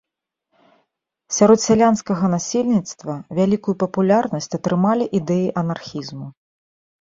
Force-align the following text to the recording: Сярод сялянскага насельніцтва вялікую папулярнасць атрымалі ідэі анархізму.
Сярод 1.37 1.59
сялянскага 1.67 2.25
насельніцтва 2.35 3.13
вялікую 3.41 3.75
папулярнасць 3.85 4.51
атрымалі 4.59 5.05
ідэі 5.21 5.47
анархізму. 5.65 6.27